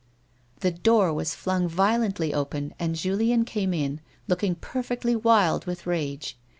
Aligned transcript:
The 0.61 0.71
door 0.71 1.13
was 1.13 1.35
flung 1.35 1.67
violently 1.67 2.33
open 2.33 2.73
and 2.79 2.95
Julien 2.95 3.45
came 3.45 3.71
in, 3.71 4.01
looking 4.27 4.55
perfectly 4.55 5.15
wild 5.15 5.65
with 5.65 5.85
rage. 5.85 6.39